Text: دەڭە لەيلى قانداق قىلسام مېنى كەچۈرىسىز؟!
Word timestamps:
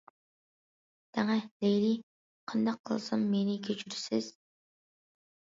دەڭە 1.17 1.35
لەيلى 1.65 1.91
قانداق 2.53 2.81
قىلسام 2.91 3.29
مېنى 3.35 3.59
كەچۈرىسىز؟! 3.69 4.35